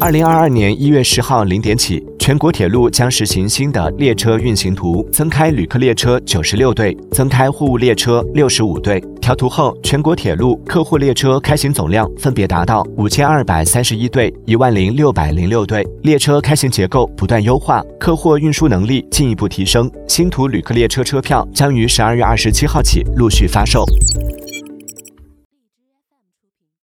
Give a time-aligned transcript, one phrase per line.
[0.00, 9.02] 二零二二年一月十号零点起全国铁路将实行新的列车运行图增开旅客列车九十六对增开货物列车六十五对。
[9.20, 15.86] 调图后全国铁路客户列车开行总量分别达到五千二百三十一对一万零六百零六对。
[16.02, 23.84] 列车开行结构不断优化客货运输能力进一步提升新图旅客列车车票将于十二月二十七号起陆续发售。